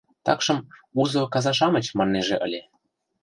[0.25, 0.59] Такшым
[1.01, 2.61] «узо каза-шамыч» маннеже ыле.